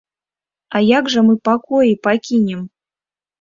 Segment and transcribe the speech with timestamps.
[0.79, 2.65] А як жа мы пакоі пакінем?